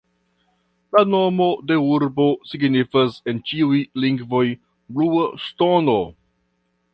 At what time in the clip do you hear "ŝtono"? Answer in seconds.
5.45-6.01